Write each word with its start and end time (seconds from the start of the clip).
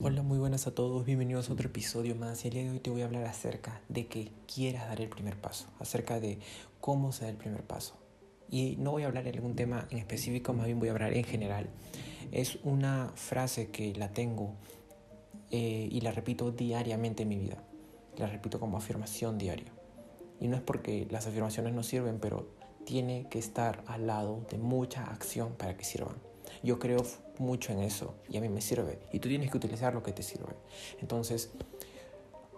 Hola, 0.00 0.22
muy 0.22 0.38
buenas 0.38 0.68
a 0.68 0.70
todos, 0.76 1.04
bienvenidos 1.04 1.50
a 1.50 1.54
otro 1.54 1.66
episodio 1.66 2.14
más 2.14 2.44
y 2.44 2.48
el 2.48 2.54
día 2.54 2.62
de 2.62 2.70
hoy 2.70 2.78
te 2.78 2.88
voy 2.88 3.02
a 3.02 3.06
hablar 3.06 3.24
acerca 3.24 3.80
de 3.88 4.06
que 4.06 4.30
quieras 4.46 4.86
dar 4.86 5.00
el 5.00 5.08
primer 5.08 5.36
paso, 5.36 5.66
acerca 5.80 6.20
de 6.20 6.38
cómo 6.80 7.10
se 7.10 7.24
da 7.24 7.30
el 7.30 7.36
primer 7.36 7.64
paso. 7.64 7.96
Y 8.48 8.76
no 8.78 8.92
voy 8.92 9.02
a 9.02 9.06
hablar 9.06 9.24
de 9.24 9.30
algún 9.30 9.56
tema 9.56 9.88
en 9.90 9.98
específico, 9.98 10.52
más 10.52 10.66
bien 10.66 10.78
voy 10.78 10.90
a 10.90 10.92
hablar 10.92 11.14
en 11.14 11.24
general. 11.24 11.68
Es 12.30 12.60
una 12.62 13.10
frase 13.16 13.72
que 13.72 13.92
la 13.96 14.12
tengo 14.12 14.54
eh, 15.50 15.88
y 15.90 16.00
la 16.02 16.12
repito 16.12 16.52
diariamente 16.52 17.24
en 17.24 17.30
mi 17.30 17.38
vida, 17.40 17.60
la 18.18 18.28
repito 18.28 18.60
como 18.60 18.76
afirmación 18.76 19.36
diaria. 19.36 19.72
Y 20.38 20.46
no 20.46 20.54
es 20.54 20.62
porque 20.62 21.08
las 21.10 21.26
afirmaciones 21.26 21.74
no 21.74 21.82
sirven, 21.82 22.20
pero 22.20 22.46
tiene 22.84 23.26
que 23.28 23.40
estar 23.40 23.82
al 23.88 24.06
lado 24.06 24.46
de 24.48 24.58
mucha 24.58 25.06
acción 25.06 25.54
para 25.56 25.76
que 25.76 25.84
sirvan. 25.84 26.27
Yo 26.62 26.78
creo 26.78 27.04
mucho 27.38 27.72
en 27.72 27.80
eso 27.80 28.14
y 28.28 28.36
a 28.36 28.40
mí 28.40 28.48
me 28.48 28.60
sirve. 28.60 28.98
Y 29.12 29.20
tú 29.20 29.28
tienes 29.28 29.50
que 29.50 29.56
utilizar 29.56 29.94
lo 29.94 30.02
que 30.02 30.12
te 30.12 30.22
sirve. 30.22 30.54
Entonces, 31.00 31.50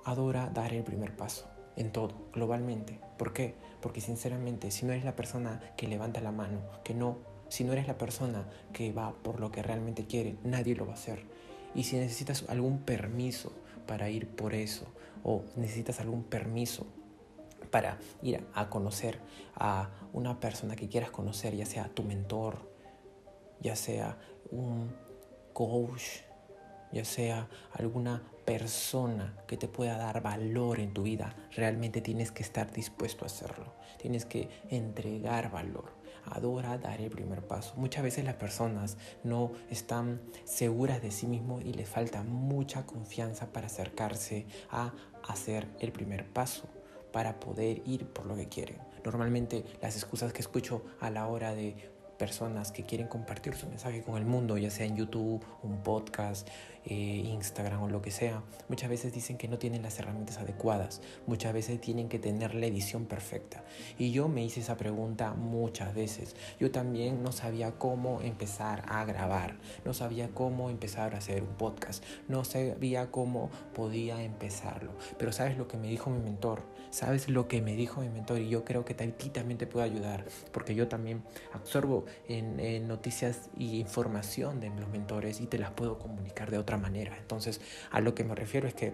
adora 0.05 0.51
dar 0.53 0.73
el 0.73 0.83
primer 0.83 1.17
paso 1.17 1.47
en 1.77 1.93
todo, 1.93 2.29
globalmente. 2.33 3.01
¿Por 3.17 3.33
qué? 3.33 3.55
Porque 3.81 4.01
sinceramente, 4.01 4.71
si 4.71 4.85
no 4.85 4.93
eres 4.93 5.05
la 5.05 5.17
persona 5.17 5.61
que 5.77 5.89
levanta 5.89 6.21
la 6.21 6.33
mano, 6.33 6.61
que 6.85 6.95
no, 6.95 7.19
si 7.49 7.65
no 7.65 7.73
eres 7.73 7.87
la 7.87 7.99
persona 7.99 8.47
que 8.73 8.93
va 8.93 9.13
por 9.23 9.41
lo 9.41 9.51
que 9.51 9.63
realmente 9.63 10.07
quiere, 10.07 10.37
nadie 10.45 10.75
lo 10.75 10.87
va 10.87 10.93
a 10.93 10.97
hacer. 10.97 11.25
Y 11.75 11.85
si 11.85 11.97
necesitas 11.97 12.45
algún 12.49 12.81
permiso 12.81 13.53
para 13.87 14.11
ir 14.11 14.29
por 14.29 14.55
eso, 14.55 14.87
o 15.23 15.45
necesitas 15.57 16.01
algún 16.01 16.25
permiso 16.25 16.87
para 17.71 17.99
ir 18.23 18.45
a 18.55 18.69
conocer 18.69 19.21
a 19.55 19.91
una 20.13 20.41
persona 20.41 20.77
que 20.77 20.89
quieras 20.89 21.11
conocer, 21.11 21.55
ya 21.55 21.67
sea 21.67 21.89
tu 21.89 22.03
mentor, 22.03 22.71
ya 23.61 23.77
sea 23.77 24.19
un 24.51 24.95
coach, 25.53 26.23
ya 26.93 27.05
sea 27.05 27.49
alguna 27.73 28.23
persona 28.45 29.37
que 29.47 29.57
te 29.57 29.69
pueda 29.69 29.97
dar 29.97 30.23
valor 30.23 30.81
en 30.81 30.93
tu 30.93 31.03
vida, 31.03 31.37
realmente 31.53 32.01
tienes 32.01 32.33
que 32.33 32.43
estar 32.43 32.73
dispuesto 32.73 33.25
a 33.25 33.27
hacerlo. 33.27 33.75
Tienes 33.99 34.25
que 34.25 34.49
entregar 34.71 35.51
valor. 35.51 35.93
Adora 36.25 36.77
dar 36.79 37.01
el 37.01 37.11
primer 37.11 37.47
paso. 37.47 37.75
Muchas 37.77 38.03
veces 38.03 38.25
las 38.25 38.35
personas 38.35 38.97
no 39.23 39.53
están 39.71 40.21
seguras 40.45 41.01
de 41.01 41.11
sí 41.11 41.27
mismos 41.27 41.65
y 41.65 41.73
les 41.73 41.89
falta 41.89 42.23
mucha 42.23 42.87
confianza 42.87 43.53
para 43.53 43.69
acercarse 43.69 44.47
a 44.71 44.93
hacer 45.29 45.69
el 45.79 45.93
primer 45.93 46.27
paso, 46.27 46.69
para 47.13 47.39
poder 47.41 47.83
ir 47.87 48.07
por 48.07 48.27
lo 48.27 48.37
que 48.37 48.49
quieren. 48.49 48.79
Normalmente 49.05 49.65
las 49.81 49.97
excusas 49.97 50.33
que 50.33 50.43
escucho 50.43 50.83
a 51.01 51.11
la 51.11 51.27
hora 51.29 51.55
de 51.55 51.91
personas 52.21 52.71
que 52.71 52.83
quieren 52.83 53.09
compartir 53.09 53.55
su 53.57 53.67
mensaje 53.67 54.03
con 54.03 54.19
el 54.19 54.27
mundo, 54.27 54.59
ya 54.59 54.69
sea 54.69 54.85
en 54.85 54.95
YouTube, 54.95 55.43
un 55.63 55.79
podcast, 55.79 56.47
eh, 56.85 56.95
Instagram 56.95 57.83
o 57.83 57.89
lo 57.89 58.03
que 58.03 58.11
sea, 58.11 58.43
muchas 58.69 58.91
veces 58.91 59.13
dicen 59.13 59.37
que 59.37 59.49
no 59.49 59.59
tienen 59.59 59.83
las 59.83 59.99
herramientas 59.99 60.39
adecuadas, 60.39 61.03
muchas 61.27 61.53
veces 61.53 61.81
tienen 61.81 62.09
que 62.09 62.19
tener 62.19 62.55
la 62.55 62.67
edición 62.67 63.07
perfecta. 63.07 63.65
Y 63.99 64.13
yo 64.13 64.29
me 64.29 64.45
hice 64.45 64.61
esa 64.61 64.77
pregunta 64.77 65.35
muchas 65.35 65.95
veces. 65.95 66.37
Yo 66.59 66.71
también 66.71 67.23
no 67.23 67.33
sabía 67.33 67.73
cómo 67.73 68.21
empezar 68.23 68.85
a 68.89 69.05
grabar, 69.05 69.59
no 69.85 69.95
sabía 69.95 70.29
cómo 70.29 70.71
empezar 70.71 71.15
a 71.15 71.19
hacer 71.19 71.43
un 71.43 71.55
podcast, 71.57 72.05
no 72.29 72.45
sabía 72.45 73.11
cómo 73.11 73.51
podía 73.75 74.23
empezarlo. 74.23 74.93
Pero 75.19 75.33
¿sabes 75.33 75.57
lo 75.57 75.69
que 75.69 75.77
me 75.77 75.89
dijo 75.89 76.11
mi 76.11 76.19
mentor? 76.19 76.63
¿Sabes 76.91 77.29
lo 77.29 77.47
que 77.47 77.63
me 77.63 77.77
dijo 77.77 78.01
mi 78.01 78.09
mentor? 78.09 78.41
Y 78.41 78.49
yo 78.49 78.65
creo 78.65 78.85
que 78.85 78.93
a 78.93 78.97
ti 78.97 79.31
también 79.31 79.59
te 79.59 79.67
puede 79.67 79.87
ayudar, 79.87 80.25
porque 80.53 80.75
yo 80.75 80.89
también 80.89 81.23
absorbo 81.53 82.05
en, 82.29 82.89
noticias 82.89 83.51
y 83.57 83.79
información 83.79 84.61
de 84.61 84.71
los 84.71 84.89
mentores 84.89 85.41
y 85.41 85.47
te 85.47 85.59
las 85.59 85.71
puedo 85.71 85.99
comunicar 85.99 86.51
de 86.51 86.59
otra 86.59 86.70
manera. 86.77 87.17
Entonces, 87.19 87.61
a 87.91 88.01
lo 88.01 88.15
que 88.15 88.25
me 88.25 88.35
refiero 88.35 88.69
es 88.69 88.75
que 88.75 88.93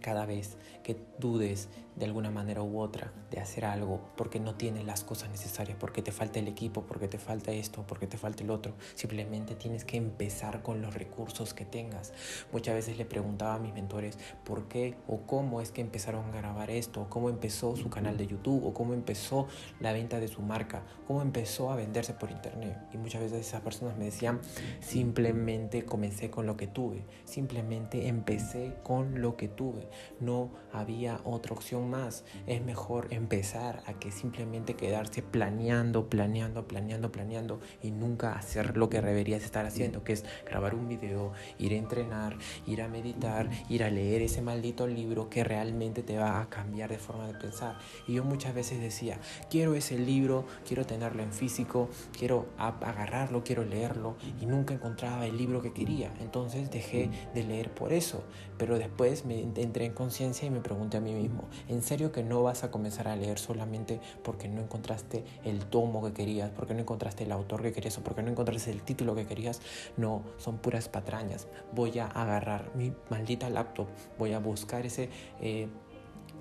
cada 0.00 0.26
vez 0.26 0.56
que 0.82 0.96
dudes 1.18 1.68
de 1.98 2.04
alguna 2.04 2.30
manera 2.30 2.62
u 2.62 2.78
otra 2.80 3.12
de 3.30 3.40
hacer 3.40 3.64
algo 3.64 4.00
porque 4.16 4.40
no 4.40 4.54
tienes 4.54 4.84
las 4.84 5.04
cosas 5.04 5.30
necesarias, 5.30 5.76
porque 5.78 6.00
te 6.00 6.12
falta 6.12 6.38
el 6.38 6.48
equipo, 6.48 6.82
porque 6.82 7.08
te 7.08 7.18
falta 7.18 7.52
esto, 7.52 7.84
porque 7.86 8.06
te 8.06 8.16
falta 8.16 8.42
el 8.42 8.50
otro, 8.50 8.74
simplemente 8.94 9.54
tienes 9.54 9.84
que 9.84 9.96
empezar 9.96 10.62
con 10.62 10.80
los 10.80 10.94
recursos 10.94 11.54
que 11.54 11.64
tengas. 11.64 12.12
Muchas 12.52 12.74
veces 12.74 12.98
le 12.98 13.04
preguntaba 13.04 13.54
a 13.54 13.58
mis 13.58 13.74
mentores 13.74 14.18
por 14.44 14.68
qué 14.68 14.96
o 15.08 15.18
cómo 15.26 15.60
es 15.60 15.72
que 15.72 15.80
empezaron 15.80 16.24
a 16.26 16.36
grabar 16.36 16.70
esto, 16.70 17.06
cómo 17.10 17.28
empezó 17.28 17.76
su 17.76 17.90
canal 17.90 18.16
de 18.16 18.26
YouTube, 18.26 18.64
o 18.64 18.72
cómo 18.72 18.94
empezó 18.94 19.48
la 19.80 19.92
venta 19.92 20.20
de 20.20 20.28
su 20.28 20.42
marca, 20.42 20.82
cómo 21.06 21.20
empezó 21.22 21.70
a 21.70 21.76
venderse 21.76 22.14
por 22.14 22.30
internet. 22.30 22.78
Y 22.92 22.98
muchas 22.98 23.22
veces 23.22 23.46
esas 23.46 23.60
personas 23.60 23.96
me 23.96 24.04
decían, 24.04 24.40
simplemente 24.80 25.84
comencé 25.84 26.30
con 26.30 26.46
lo 26.46 26.56
que 26.56 26.66
tuve, 26.66 27.04
simplemente 27.24 28.08
empecé 28.08 28.76
con 28.82 29.20
lo 29.20 29.36
que 29.36 29.48
tuve 29.48 29.87
no 30.20 30.50
había 30.72 31.20
otra 31.24 31.54
opción 31.54 31.90
más. 31.90 32.24
Es 32.46 32.62
mejor 32.62 33.08
empezar 33.10 33.82
a 33.86 33.94
que 33.94 34.10
simplemente 34.10 34.74
quedarse 34.74 35.22
planeando, 35.22 36.08
planeando, 36.08 36.66
planeando, 36.66 37.12
planeando 37.12 37.60
y 37.82 37.90
nunca 37.90 38.32
hacer 38.32 38.76
lo 38.76 38.88
que 38.88 39.00
deberías 39.00 39.42
estar 39.42 39.66
haciendo, 39.66 40.04
que 40.04 40.12
es 40.12 40.24
grabar 40.46 40.74
un 40.74 40.88
video, 40.88 41.32
ir 41.58 41.72
a 41.72 41.76
entrenar, 41.76 42.36
ir 42.66 42.82
a 42.82 42.88
meditar, 42.88 43.48
ir 43.68 43.84
a 43.84 43.90
leer 43.90 44.22
ese 44.22 44.42
maldito 44.42 44.86
libro 44.86 45.28
que 45.28 45.44
realmente 45.44 46.02
te 46.02 46.18
va 46.18 46.40
a 46.40 46.48
cambiar 46.48 46.90
de 46.90 46.98
forma 46.98 47.26
de 47.26 47.34
pensar. 47.34 47.78
Y 48.06 48.14
yo 48.14 48.24
muchas 48.24 48.54
veces 48.54 48.80
decía, 48.80 49.18
quiero 49.50 49.74
ese 49.74 49.98
libro, 49.98 50.44
quiero 50.66 50.86
tenerlo 50.86 51.22
en 51.22 51.32
físico, 51.32 51.88
quiero 52.16 52.48
agarrarlo, 52.58 53.44
quiero 53.44 53.64
leerlo 53.64 54.16
y 54.40 54.46
nunca 54.46 54.74
encontraba 54.74 55.26
el 55.26 55.36
libro 55.36 55.62
que 55.62 55.72
quería. 55.72 56.12
Entonces 56.20 56.70
dejé 56.70 57.10
de 57.34 57.44
leer 57.44 57.70
por 57.70 57.92
eso. 57.92 58.24
Pero 58.56 58.78
después 58.78 59.24
me 59.24 59.40
en 59.82 59.92
conciencia 59.92 60.46
y 60.46 60.50
me 60.50 60.60
pregunté 60.60 60.96
a 60.96 61.00
mí 61.00 61.14
mismo, 61.14 61.44
¿en 61.68 61.82
serio 61.82 62.12
que 62.12 62.22
no 62.22 62.42
vas 62.42 62.64
a 62.64 62.70
comenzar 62.70 63.08
a 63.08 63.16
leer 63.16 63.38
solamente 63.38 64.00
porque 64.22 64.48
no 64.48 64.60
encontraste 64.62 65.24
el 65.44 65.64
tomo 65.66 66.04
que 66.04 66.12
querías, 66.12 66.50
porque 66.50 66.74
no 66.74 66.80
encontraste 66.80 67.24
el 67.24 67.32
autor 67.32 67.62
que 67.62 67.72
querías 67.72 67.98
o 67.98 68.02
porque 68.02 68.22
no 68.22 68.30
encontraste 68.30 68.70
el 68.70 68.82
título 68.82 69.14
que 69.14 69.26
querías? 69.26 69.60
No, 69.96 70.22
son 70.38 70.58
puras 70.58 70.88
patrañas. 70.88 71.48
Voy 71.72 71.98
a 71.98 72.06
agarrar 72.06 72.70
mi 72.74 72.92
maldita 73.10 73.50
laptop, 73.50 73.88
voy 74.18 74.32
a 74.32 74.38
buscar 74.38 74.86
ese... 74.86 75.10
Eh, 75.40 75.68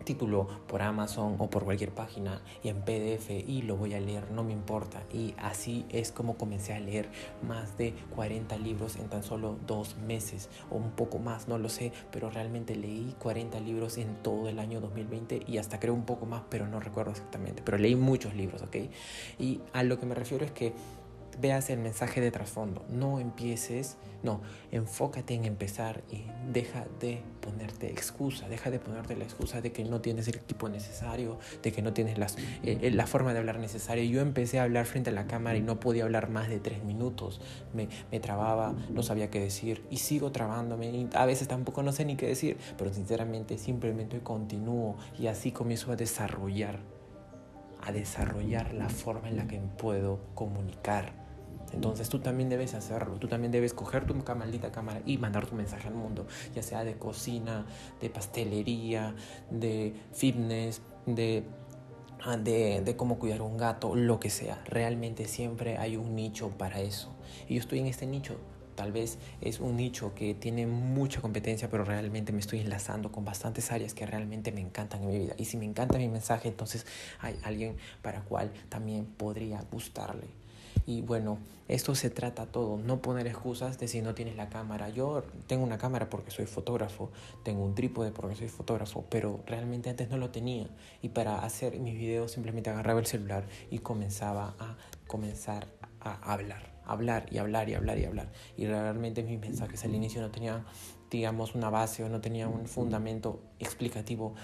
título 0.03 0.47
por 0.67 0.81
Amazon 0.81 1.35
o 1.39 1.49
por 1.49 1.63
cualquier 1.63 1.91
página 1.91 2.41
y 2.63 2.69
en 2.69 2.81
PDF 2.81 3.29
y 3.29 3.61
lo 3.61 3.77
voy 3.77 3.93
a 3.93 3.99
leer, 3.99 4.31
no 4.31 4.43
me 4.43 4.53
importa. 4.53 5.03
Y 5.13 5.33
así 5.37 5.85
es 5.89 6.11
como 6.11 6.37
comencé 6.37 6.73
a 6.73 6.79
leer 6.79 7.09
más 7.47 7.77
de 7.77 7.93
40 8.15 8.57
libros 8.57 8.95
en 8.97 9.09
tan 9.09 9.23
solo 9.23 9.57
dos 9.65 9.97
meses 9.97 10.49
o 10.69 10.75
un 10.75 10.91
poco 10.91 11.19
más, 11.19 11.47
no 11.47 11.57
lo 11.57 11.69
sé, 11.69 11.91
pero 12.11 12.29
realmente 12.29 12.75
leí 12.75 13.15
40 13.19 13.59
libros 13.59 13.97
en 13.97 14.15
todo 14.23 14.49
el 14.49 14.59
año 14.59 14.81
2020 14.81 15.43
y 15.47 15.57
hasta 15.57 15.79
creo 15.79 15.93
un 15.93 16.05
poco 16.05 16.25
más, 16.25 16.43
pero 16.49 16.67
no 16.67 16.79
recuerdo 16.79 17.11
exactamente. 17.11 17.61
Pero 17.63 17.77
leí 17.77 17.95
muchos 17.95 18.33
libros, 18.35 18.61
¿ok? 18.61 18.75
Y 19.39 19.61
a 19.73 19.83
lo 19.83 19.99
que 19.99 20.05
me 20.05 20.15
refiero 20.15 20.45
es 20.45 20.51
que 20.51 20.73
veas 21.39 21.69
el 21.69 21.79
mensaje 21.79 22.21
de 22.21 22.31
trasfondo. 22.31 22.85
No 22.89 23.19
empieces, 23.19 23.97
no, 24.23 24.41
enfócate 24.71 25.33
en 25.33 25.45
empezar 25.45 26.03
y 26.11 26.25
deja 26.51 26.85
de 26.99 27.21
ponerte 27.41 27.89
excusa, 27.89 28.49
deja 28.49 28.69
de 28.71 28.79
ponerte 28.79 29.15
la 29.15 29.23
excusa 29.23 29.61
de 29.61 29.71
que 29.71 29.83
no 29.83 30.01
tienes 30.01 30.27
el 30.27 30.35
equipo 30.35 30.69
necesario, 30.69 31.39
de 31.61 31.71
que 31.71 31.81
no 31.81 31.93
tienes 31.93 32.17
las, 32.17 32.37
eh, 32.37 32.79
eh, 32.81 32.91
la 32.91 33.07
forma 33.07 33.33
de 33.33 33.39
hablar 33.39 33.59
necesaria. 33.59 34.03
Yo 34.03 34.21
empecé 34.21 34.59
a 34.59 34.63
hablar 34.63 34.85
frente 34.85 35.09
a 35.11 35.13
la 35.13 35.27
cámara 35.27 35.57
y 35.57 35.61
no 35.61 35.79
podía 35.79 36.03
hablar 36.03 36.29
más 36.29 36.49
de 36.49 36.59
tres 36.59 36.83
minutos. 36.83 37.41
Me, 37.73 37.87
me 38.11 38.19
trababa, 38.19 38.73
no 38.89 39.03
sabía 39.03 39.29
qué 39.29 39.39
decir 39.39 39.83
y 39.89 39.97
sigo 39.97 40.31
trabándome. 40.31 40.87
Y 40.89 41.09
a 41.13 41.25
veces 41.25 41.47
tampoco 41.47 41.83
no 41.83 41.91
sé 41.91 42.05
ni 42.05 42.15
qué 42.15 42.27
decir, 42.27 42.57
pero 42.77 42.93
sinceramente 42.93 43.57
simplemente 43.57 44.19
continúo 44.19 44.97
y 45.17 45.27
así 45.27 45.51
comienzo 45.51 45.91
a 45.91 45.95
desarrollar 45.95 46.79
a 47.81 47.91
desarrollar 47.91 48.73
la 48.73 48.89
forma 48.89 49.29
en 49.29 49.37
la 49.37 49.47
que 49.47 49.59
puedo 49.59 50.19
comunicar 50.35 51.26
entonces 51.73 52.09
tú 52.09 52.19
también 52.19 52.49
debes 52.49 52.73
hacerlo, 52.73 53.15
tú 53.15 53.27
también 53.27 53.51
debes 53.51 53.73
coger 53.73 54.05
tu 54.05 54.15
maldita 54.15 54.71
cámara 54.71 55.01
y 55.05 55.17
mandar 55.17 55.45
tu 55.45 55.55
mensaje 55.55 55.87
al 55.87 55.95
mundo, 55.95 56.27
ya 56.55 56.63
sea 56.63 56.83
de 56.83 56.97
cocina, 56.97 57.65
de 58.01 58.09
pastelería, 58.09 59.15
de 59.49 59.93
fitness, 60.13 60.81
de 61.05 61.43
ah, 62.23 62.37
de, 62.37 62.81
de, 62.81 62.95
cómo 62.95 63.19
cuidar 63.19 63.41
un 63.41 63.57
gato, 63.57 63.95
lo 63.95 64.19
que 64.19 64.29
sea. 64.29 64.61
Realmente 64.65 65.25
siempre 65.25 65.77
hay 65.77 65.97
un 65.97 66.15
nicho 66.15 66.49
para 66.49 66.81
eso. 66.81 67.13
Y 67.47 67.55
yo 67.55 67.59
estoy 67.59 67.79
en 67.79 67.87
este 67.87 68.05
nicho. 68.05 68.37
Tal 68.75 68.91
vez 68.91 69.17
es 69.41 69.59
un 69.59 69.75
nicho 69.75 70.13
que 70.13 70.35
tiene 70.35 70.67
mucha 70.67 71.19
competencia, 71.19 71.67
pero 71.67 71.83
realmente 71.83 72.31
me 72.31 72.39
estoy 72.39 72.59
enlazando 72.59 73.11
con 73.11 73.25
bastantes 73.25 73.71
áreas 73.71 73.95
que 73.95 74.05
realmente 74.05 74.51
me 74.51 74.61
encantan 74.61 75.01
en 75.01 75.09
mi 75.09 75.17
vida. 75.17 75.33
Y 75.37 75.45
si 75.45 75.57
me 75.57 75.65
encanta 75.65 75.97
mi 75.97 76.07
mensaje, 76.07 76.47
entonces 76.47 76.85
hay 77.19 77.39
alguien 77.43 77.75
para 78.03 78.21
cual 78.21 78.51
también 78.69 79.05
podría 79.05 79.63
gustarle. 79.71 80.27
Y 80.87 81.01
bueno, 81.01 81.37
esto 81.67 81.95
se 81.95 82.09
trata 82.09 82.45
todo, 82.45 82.77
no 82.77 83.01
poner 83.01 83.27
excusas 83.27 83.77
de 83.77 83.89
si 83.89 84.01
no 84.01 84.15
tienes 84.15 84.37
la 84.37 84.47
cámara. 84.47 84.87
Yo 84.87 85.21
tengo 85.45 85.65
una 85.65 85.77
cámara 85.77 86.09
porque 86.09 86.31
soy 86.31 86.45
fotógrafo, 86.45 87.11
tengo 87.43 87.65
un 87.65 87.75
trípode 87.75 88.11
porque 88.11 88.37
soy 88.37 88.47
fotógrafo, 88.47 89.03
pero 89.09 89.41
realmente 89.45 89.89
antes 89.89 90.09
no 90.09 90.17
lo 90.17 90.29
tenía. 90.29 90.67
Y 91.01 91.09
para 91.09 91.43
hacer 91.43 91.77
mis 91.77 91.95
videos 91.95 92.31
simplemente 92.31 92.69
agarraba 92.69 93.01
el 93.01 93.05
celular 93.05 93.45
y 93.69 93.79
comenzaba 93.79 94.55
a 94.59 94.77
comenzar 95.07 95.67
a 95.99 96.13
hablar, 96.31 96.71
hablar 96.85 97.25
y 97.31 97.39
hablar 97.39 97.67
y 97.67 97.73
hablar 97.73 97.99
y 97.99 98.05
hablar. 98.05 98.31
Y 98.55 98.65
realmente 98.65 99.23
mis 99.23 99.41
mensajes 99.41 99.83
al 99.83 99.93
inicio 99.93 100.21
no 100.21 100.31
tenían 100.31 100.63
digamos, 101.09 101.55
una 101.55 101.69
base 101.69 102.03
o 102.03 102.09
no 102.09 102.21
tenía 102.21 102.47
un 102.47 102.67
fundamento 102.67 103.41
explicativo 103.59 104.35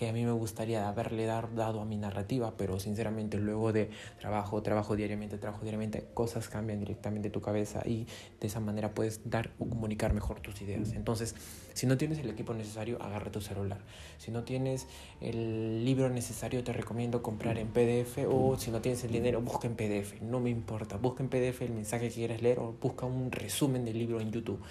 que 0.00 0.08
a 0.08 0.14
mí 0.14 0.24
me 0.24 0.32
gustaría 0.32 0.88
haberle 0.88 1.26
dar, 1.26 1.54
dado 1.54 1.82
a 1.82 1.84
mi 1.84 1.98
narrativa, 1.98 2.54
pero 2.56 2.80
sinceramente 2.80 3.36
luego 3.36 3.70
de 3.70 3.90
trabajo, 4.18 4.62
trabajo 4.62 4.96
diariamente, 4.96 5.36
trabajo 5.36 5.60
diariamente, 5.60 6.06
cosas 6.14 6.48
cambian 6.48 6.80
directamente 6.80 7.28
tu 7.28 7.42
cabeza 7.42 7.82
y 7.84 8.06
de 8.40 8.46
esa 8.46 8.60
manera 8.60 8.94
puedes 8.94 9.28
dar 9.28 9.50
o 9.58 9.68
comunicar 9.68 10.14
mejor 10.14 10.40
tus 10.40 10.62
ideas. 10.62 10.94
Entonces, 10.94 11.34
si 11.74 11.86
no 11.86 11.98
tienes 11.98 12.18
el 12.18 12.30
equipo 12.30 12.54
necesario, 12.54 13.00
agarra 13.02 13.30
tu 13.30 13.42
celular. 13.42 13.78
Si 14.16 14.30
no 14.30 14.42
tienes 14.42 14.86
el 15.20 15.84
libro 15.84 16.08
necesario, 16.08 16.64
te 16.64 16.72
recomiendo 16.72 17.22
comprar 17.22 17.58
en 17.58 17.68
PDF 17.68 18.26
o 18.26 18.56
si 18.56 18.70
no 18.70 18.80
tienes 18.80 19.04
el 19.04 19.12
dinero, 19.12 19.42
busca 19.42 19.66
en 19.66 19.76
PDF. 19.76 20.20
No 20.22 20.40
me 20.40 20.48
importa, 20.48 20.96
busca 20.96 21.22
en 21.22 21.28
PDF 21.28 21.60
el 21.60 21.72
mensaje 21.72 22.08
que 22.08 22.14
quieres 22.14 22.40
leer 22.40 22.58
o 22.58 22.72
busca 22.80 23.04
un 23.04 23.30
resumen 23.30 23.84
del 23.84 23.98
libro 23.98 24.18
en 24.20 24.32
YouTube. 24.32 24.62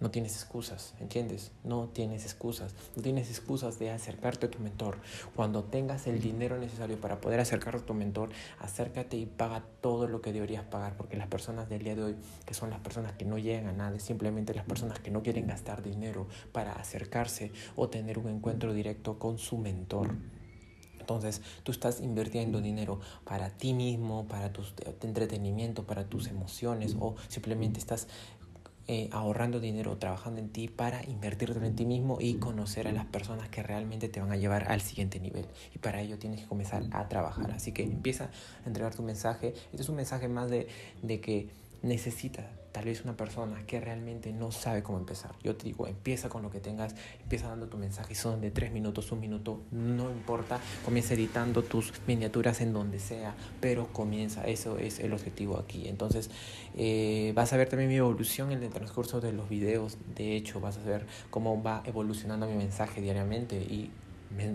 No 0.00 0.10
tienes 0.10 0.34
excusas, 0.34 0.94
¿entiendes? 1.00 1.52
No 1.62 1.88
tienes 1.88 2.24
excusas. 2.24 2.74
No 2.96 3.02
tienes 3.02 3.30
excusas 3.30 3.78
de 3.78 3.90
acercarte 3.90 4.46
a 4.46 4.50
tu 4.50 4.58
cuando 5.34 5.64
tengas 5.64 6.06
el 6.06 6.20
dinero 6.20 6.58
necesario 6.58 7.00
para 7.00 7.20
poder 7.20 7.40
acercarte 7.40 7.82
a 7.82 7.86
tu 7.86 7.94
mentor, 7.94 8.30
acércate 8.58 9.16
y 9.16 9.26
paga 9.26 9.64
todo 9.80 10.08
lo 10.08 10.20
que 10.20 10.32
deberías 10.32 10.64
pagar, 10.64 10.96
porque 10.96 11.16
las 11.16 11.28
personas 11.28 11.68
del 11.68 11.82
día 11.82 11.94
de 11.94 12.02
hoy, 12.02 12.16
que 12.44 12.54
son 12.54 12.70
las 12.70 12.80
personas 12.80 13.12
que 13.12 13.24
no 13.24 13.38
llegan 13.38 13.66
a 13.66 13.72
nada, 13.72 13.98
simplemente 13.98 14.54
las 14.54 14.64
personas 14.64 14.98
que 14.98 15.10
no 15.10 15.22
quieren 15.22 15.46
gastar 15.46 15.82
dinero 15.82 16.26
para 16.52 16.72
acercarse 16.72 17.52
o 17.76 17.88
tener 17.88 18.18
un 18.18 18.28
encuentro 18.28 18.72
directo 18.72 19.18
con 19.18 19.38
su 19.38 19.58
mentor. 19.58 20.14
Entonces 20.98 21.42
tú 21.64 21.72
estás 21.72 22.00
invirtiendo 22.00 22.60
dinero 22.60 23.00
para 23.24 23.50
ti 23.50 23.74
mismo, 23.74 24.26
para 24.28 24.52
tu 24.52 24.62
entretenimiento, 25.02 25.84
para 25.84 26.04
tus 26.08 26.28
emociones 26.28 26.96
o 26.98 27.16
simplemente 27.28 27.80
estás 27.80 28.06
eh, 28.88 29.08
ahorrando 29.12 29.60
dinero, 29.60 29.96
trabajando 29.98 30.40
en 30.40 30.48
ti 30.48 30.68
para 30.68 31.04
invertirlo 31.04 31.64
en 31.64 31.76
ti 31.76 31.86
mismo 31.86 32.18
y 32.20 32.34
conocer 32.34 32.88
a 32.88 32.92
las 32.92 33.04
personas 33.06 33.48
que 33.48 33.62
realmente 33.62 34.08
te 34.08 34.20
van 34.20 34.32
a 34.32 34.36
llevar 34.36 34.70
al 34.70 34.80
siguiente 34.80 35.20
nivel. 35.20 35.46
Y 35.74 35.78
para 35.78 36.00
ello 36.00 36.18
tienes 36.18 36.40
que 36.40 36.46
comenzar 36.46 36.82
a 36.90 37.08
trabajar. 37.08 37.50
Así 37.52 37.72
que 37.72 37.82
empieza 37.82 38.30
a 38.64 38.68
entregar 38.68 38.94
tu 38.94 39.02
mensaje. 39.02 39.54
Este 39.70 39.82
es 39.82 39.88
un 39.88 39.96
mensaje 39.96 40.28
más 40.28 40.50
de, 40.50 40.68
de 41.02 41.20
que 41.20 41.48
necesitas 41.82 42.46
tal 42.72 42.86
vez 42.86 43.04
una 43.04 43.16
persona 43.16 43.64
que 43.66 43.80
realmente 43.80 44.32
no 44.32 44.50
sabe 44.50 44.82
cómo 44.82 44.98
empezar. 44.98 45.32
Yo 45.42 45.54
te 45.56 45.64
digo, 45.64 45.86
empieza 45.86 46.28
con 46.28 46.42
lo 46.42 46.50
que 46.50 46.60
tengas, 46.60 46.94
empieza 47.22 47.48
dando 47.48 47.68
tu 47.68 47.76
mensaje, 47.76 48.14
son 48.14 48.40
de 48.40 48.50
tres 48.50 48.72
minutos, 48.72 49.12
un 49.12 49.20
minuto, 49.20 49.60
no 49.70 50.10
importa, 50.10 50.58
comienza 50.84 51.14
editando 51.14 51.62
tus 51.62 51.92
miniaturas 52.06 52.60
en 52.60 52.72
donde 52.72 52.98
sea, 52.98 53.34
pero 53.60 53.92
comienza, 53.92 54.44
eso 54.44 54.78
es 54.78 54.98
el 54.98 55.12
objetivo 55.12 55.58
aquí. 55.58 55.88
Entonces, 55.88 56.30
eh, 56.76 57.32
vas 57.34 57.52
a 57.52 57.56
ver 57.56 57.68
también 57.68 57.88
mi 57.88 57.96
evolución 57.96 58.52
en 58.52 58.62
el 58.62 58.70
transcurso 58.70 59.20
de 59.20 59.32
los 59.32 59.48
videos, 59.48 59.98
de 60.16 60.36
hecho, 60.36 60.60
vas 60.60 60.78
a 60.78 60.82
ver 60.82 61.06
cómo 61.30 61.62
va 61.62 61.82
evolucionando 61.84 62.46
mi 62.46 62.54
mensaje 62.54 63.00
diariamente 63.00 63.56
y 63.56 63.90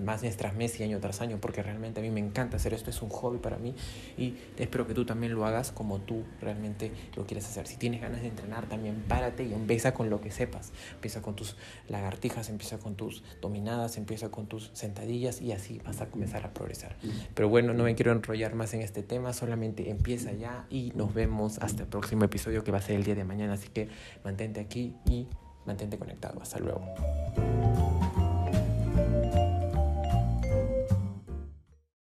más 0.03 0.23
mes 0.23 0.37
tras 0.37 0.55
mes 0.55 0.79
y 0.79 0.83
año 0.83 0.99
tras 0.99 1.21
año, 1.21 1.37
porque 1.39 1.63
realmente 1.63 1.99
a 1.99 2.03
mí 2.03 2.11
me 2.11 2.19
encanta 2.19 2.57
hacer 2.57 2.73
esto, 2.73 2.89
es 2.89 3.01
un 3.01 3.09
hobby 3.09 3.37
para 3.37 3.57
mí 3.57 3.75
y 4.17 4.35
espero 4.57 4.87
que 4.87 4.93
tú 4.93 5.05
también 5.05 5.33
lo 5.33 5.45
hagas 5.45 5.71
como 5.71 5.99
tú 5.99 6.23
realmente 6.41 6.91
lo 7.15 7.25
quieres 7.25 7.45
hacer. 7.45 7.67
Si 7.67 7.77
tienes 7.77 8.01
ganas 8.01 8.21
de 8.21 8.27
entrenar, 8.27 8.67
también 8.67 9.03
párate 9.07 9.43
y 9.43 9.53
empieza 9.53 9.93
con 9.93 10.09
lo 10.09 10.21
que 10.21 10.31
sepas. 10.31 10.71
Empieza 10.93 11.21
con 11.21 11.35
tus 11.35 11.55
lagartijas, 11.87 12.49
empieza 12.49 12.79
con 12.79 12.95
tus 12.95 13.23
dominadas, 13.41 13.97
empieza 13.97 14.29
con 14.29 14.47
tus 14.47 14.71
sentadillas 14.73 15.41
y 15.41 15.51
así 15.51 15.79
vas 15.85 16.01
a 16.01 16.07
comenzar 16.07 16.45
a 16.45 16.53
progresar. 16.53 16.95
Pero 17.33 17.49
bueno, 17.49 17.73
no 17.73 17.83
me 17.83 17.95
quiero 17.95 18.11
enrollar 18.11 18.55
más 18.55 18.73
en 18.73 18.81
este 18.81 19.03
tema, 19.03 19.33
solamente 19.33 19.89
empieza 19.89 20.31
ya 20.31 20.65
y 20.69 20.91
nos 20.95 21.13
vemos 21.13 21.59
hasta 21.59 21.83
el 21.83 21.89
próximo 21.89 22.25
episodio 22.25 22.63
que 22.63 22.71
va 22.71 22.79
a 22.79 22.81
ser 22.81 22.95
el 22.95 23.03
día 23.03 23.15
de 23.15 23.23
mañana, 23.23 23.53
así 23.53 23.69
que 23.69 23.89
mantente 24.23 24.59
aquí 24.59 24.95
y 25.05 25.27
mantente 25.65 25.97
conectado. 25.97 26.41
Hasta 26.41 26.59
luego. 26.59 27.96